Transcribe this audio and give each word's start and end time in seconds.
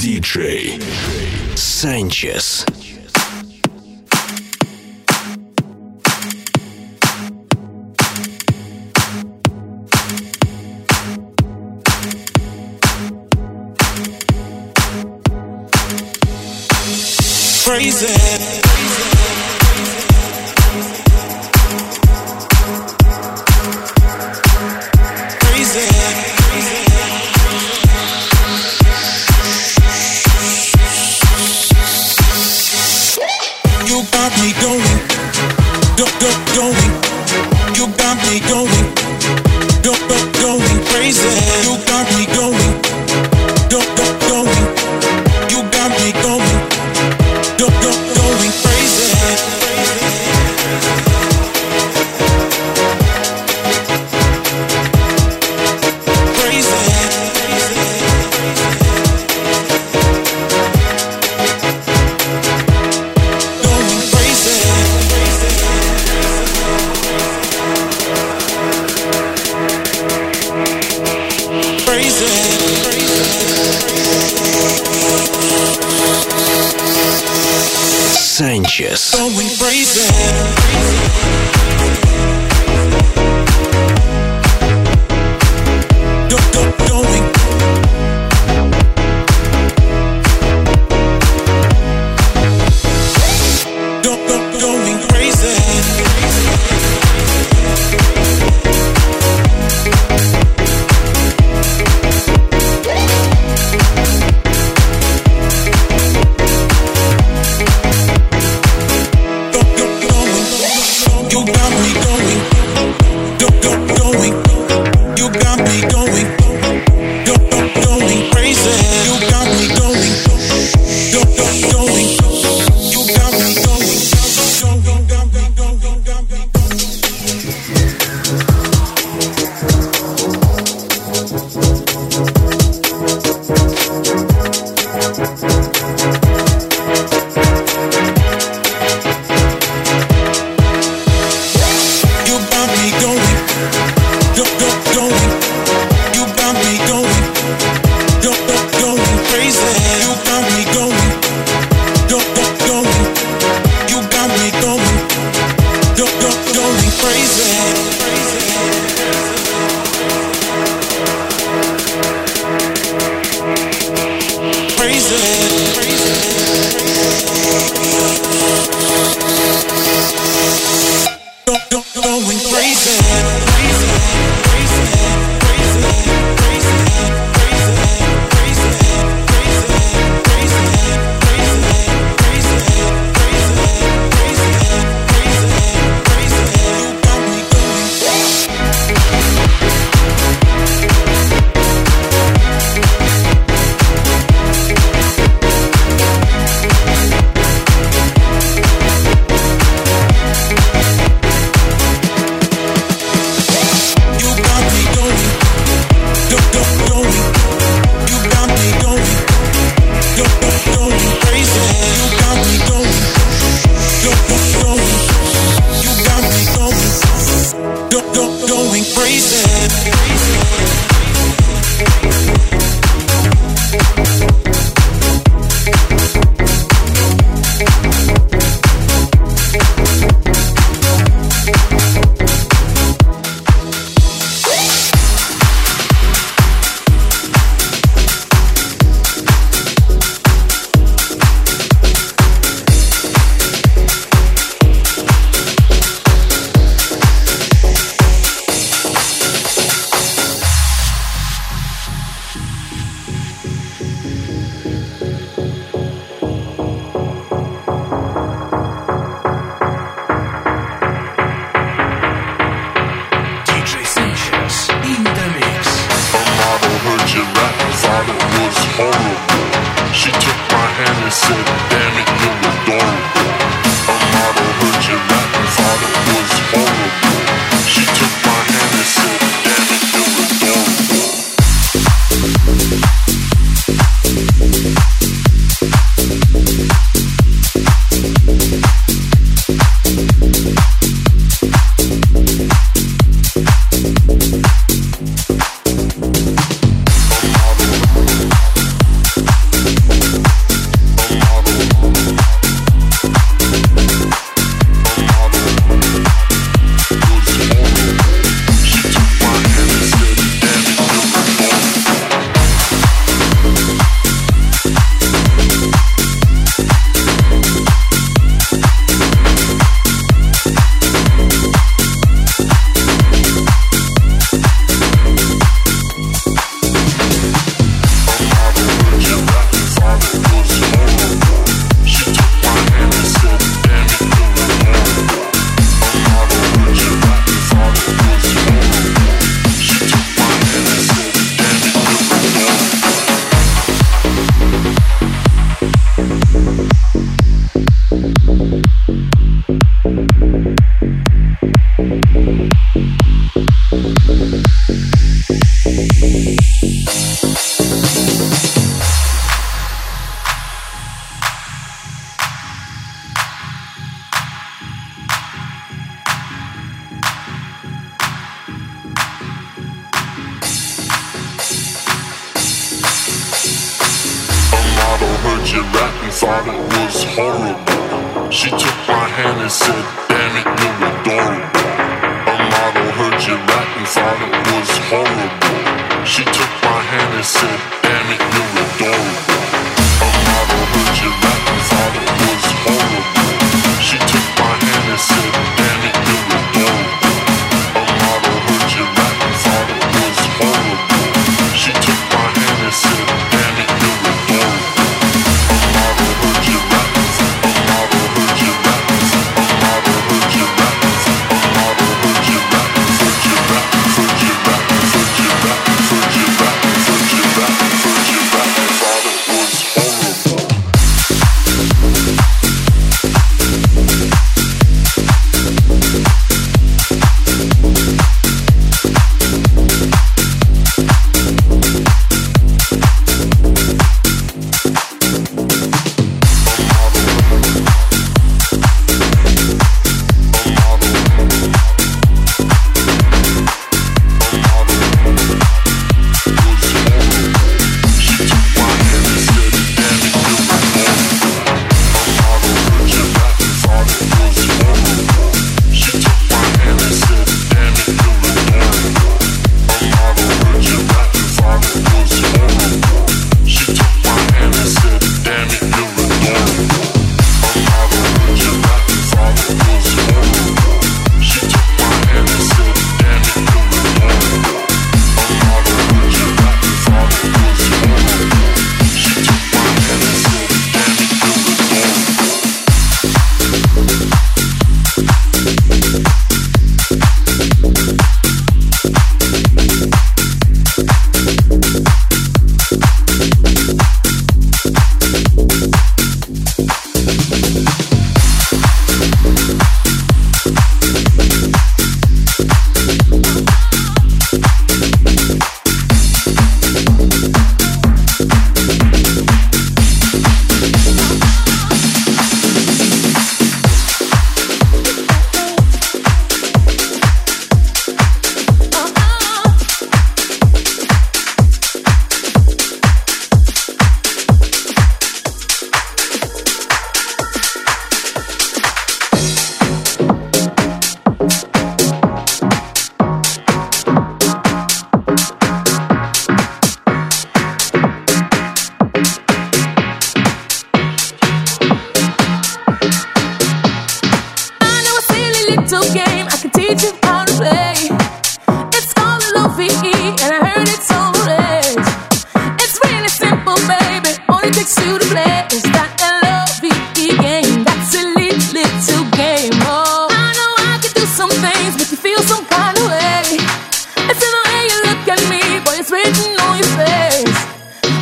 диджей 0.00 0.80
Санчес. 1.54 2.66
Crazy. 17.64 18.45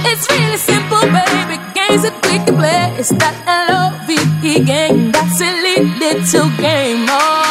It's 0.07 0.29
really 0.31 0.57
simple, 0.57 1.01
baby. 1.01 1.57
Game's 1.73 2.03
a 2.05 2.11
quick 2.11 2.45
It's 2.99 3.09
That 3.09 3.35
L 3.47 3.69
O 3.77 4.05
V 4.05 4.13
E 4.47 4.63
game. 4.63 5.11
That 5.11 5.27
silly 5.35 5.83
little 5.99 6.49
game. 6.61 7.05
Oh. 7.09 7.44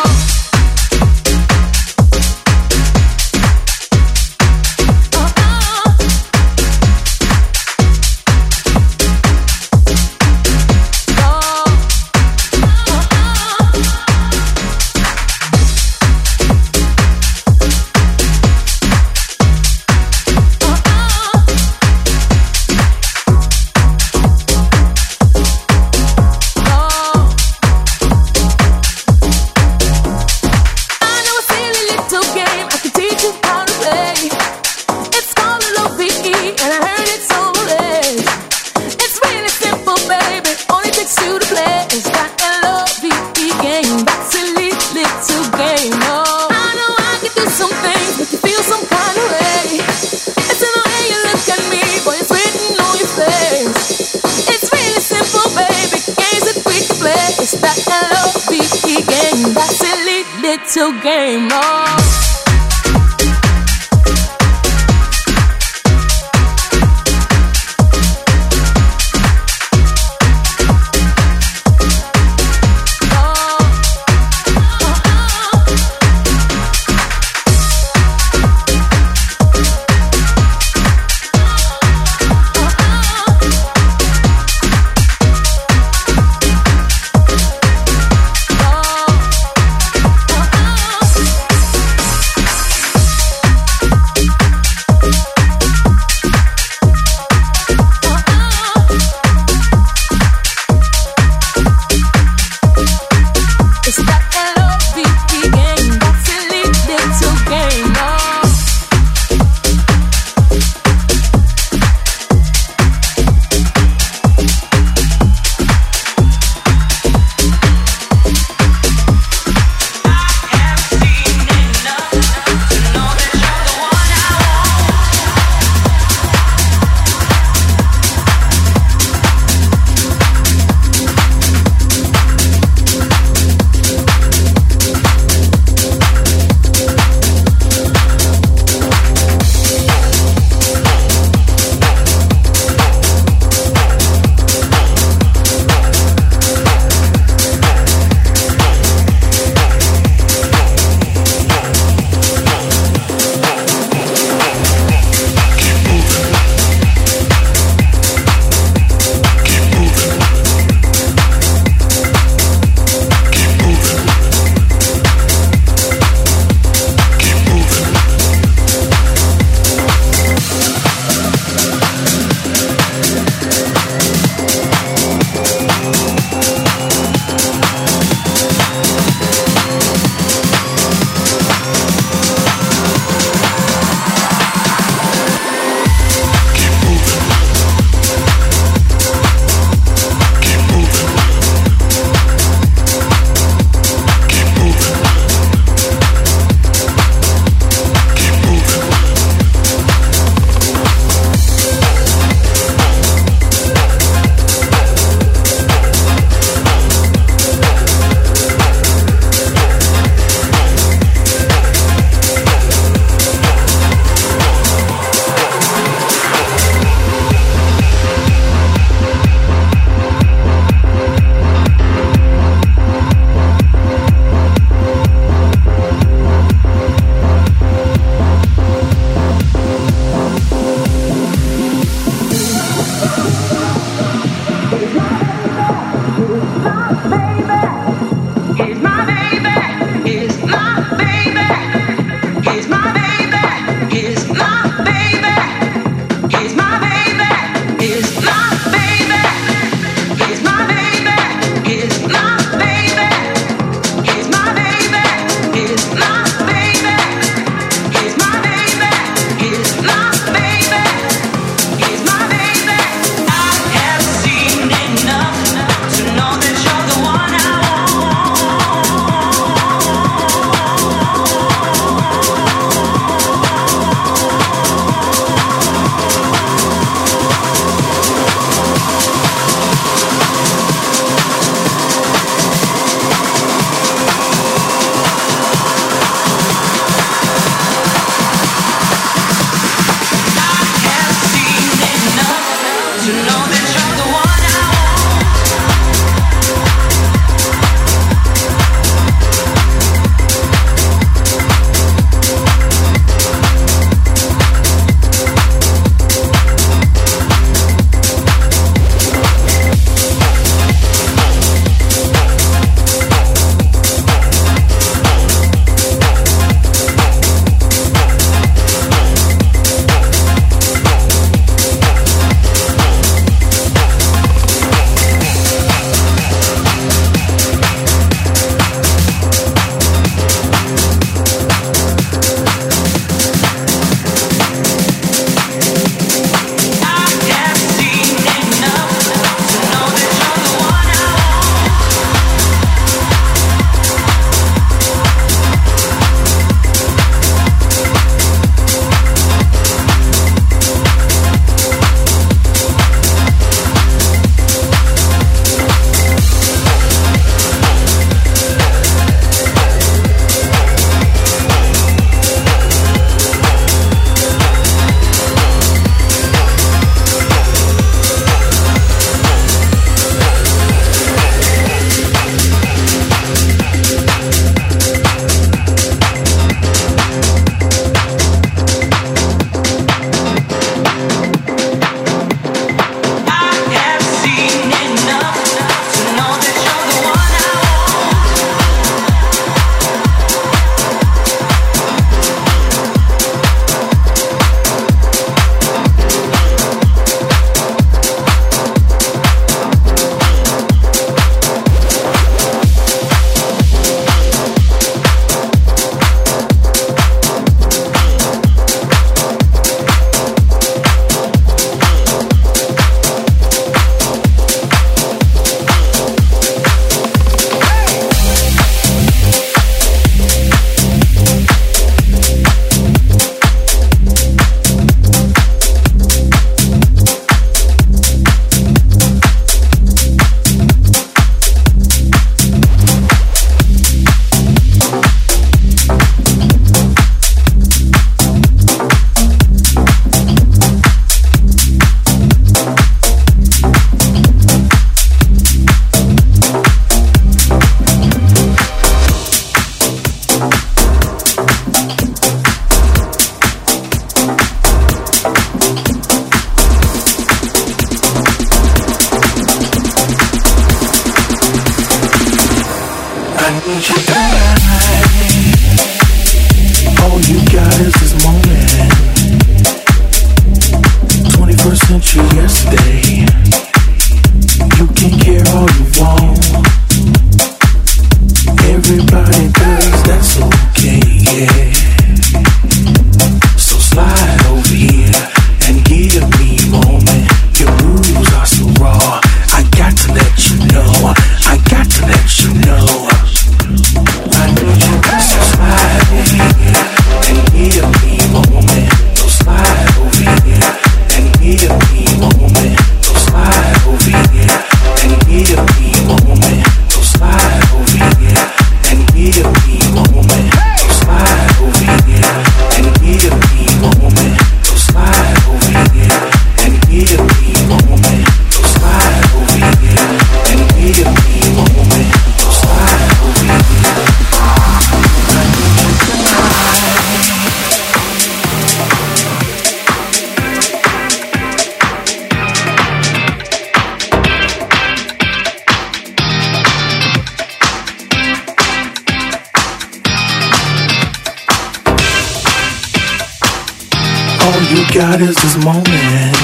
Is 545.28 545.36
this 545.36 545.56
moment. 545.64 546.36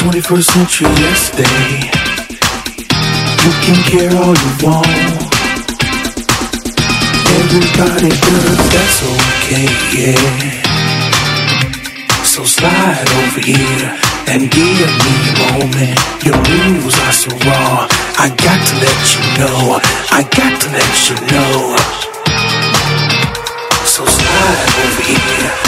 21st 0.00 0.48
century 0.56 0.88
yesterday. 1.04 1.92
You 3.44 3.52
can 3.64 3.78
care 3.90 4.12
all 4.16 4.32
you 4.32 4.52
want. 4.64 4.88
Everybody 7.40 8.08
does, 8.08 8.60
that's 8.72 8.98
okay, 9.12 9.68
yeah. 9.92 10.24
So 12.24 12.44
slide 12.44 13.08
over 13.20 13.40
here 13.40 13.88
and 14.28 14.50
give 14.50 14.92
me 15.04 15.14
a 15.28 15.34
moment. 15.52 15.98
Your 16.24 16.38
moves 16.48 16.96
are 17.04 17.12
so 17.12 17.30
raw. 17.44 17.88
I 18.16 18.28
got 18.46 18.60
to 18.68 18.74
let 18.84 19.00
you 19.12 19.22
know. 19.38 19.80
I 20.10 20.22
got 20.22 20.54
to 20.62 20.68
let 20.72 20.94
you 21.08 21.16
know. 21.28 21.76
So 23.84 24.06
slide 24.06 24.68
over 24.84 25.02
here 25.02 25.67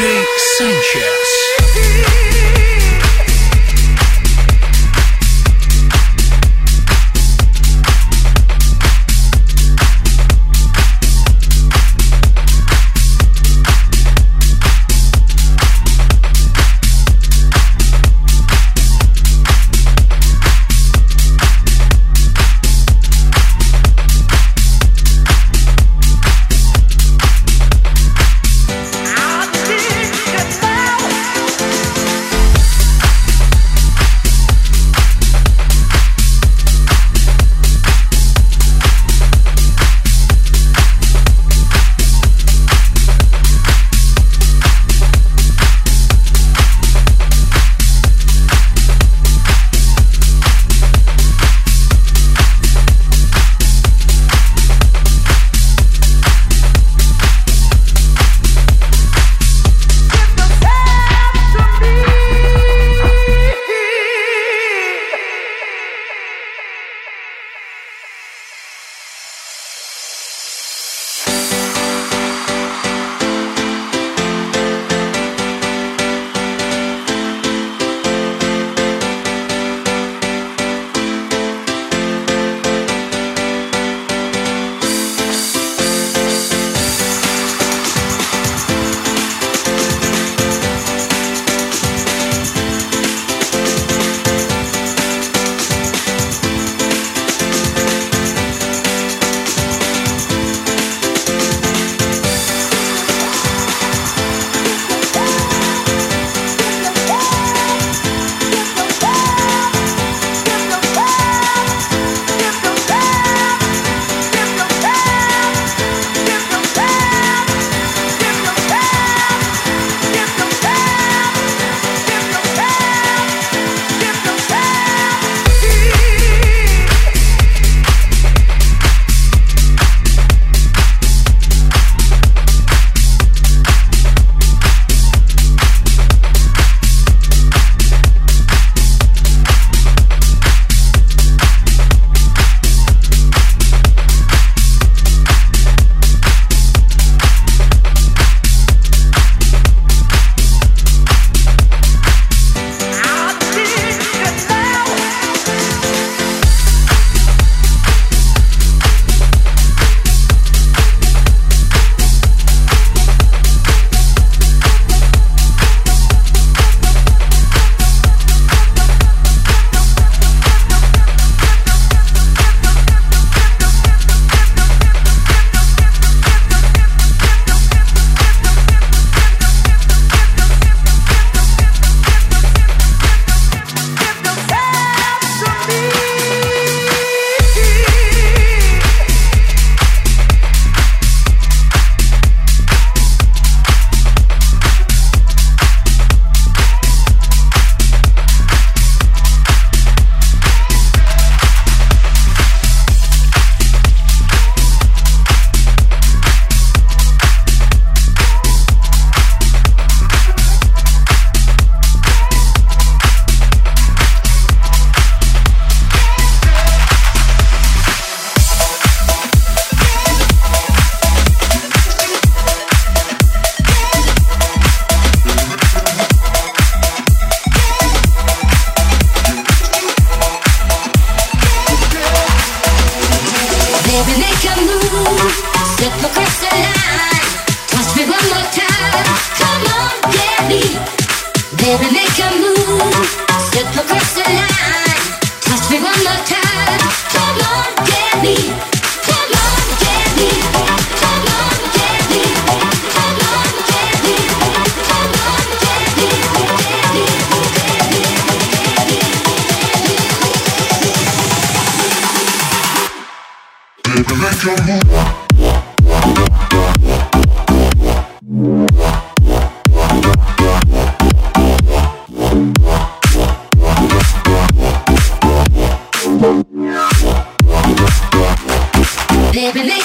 DJ 0.00 0.24
Sanchez. 0.56 1.39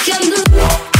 Just 0.04 0.28
a 0.28 0.56
crystalline 0.56 0.95